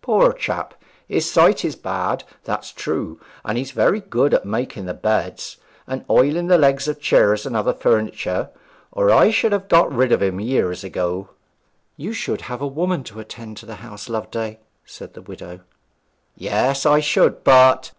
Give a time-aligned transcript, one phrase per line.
[0.00, 0.72] Poor chap!
[1.06, 6.06] his sight is bad, that's true, and he's very good at making the beds, and
[6.08, 8.48] oiling the legs of the chairs and other furniture,
[8.92, 11.28] or I should have got rid of him years ago.'
[11.98, 15.60] 'You should have a woman to attend to the house, Loveday,' said the widow.
[16.38, 17.92] 'Yes, I should, but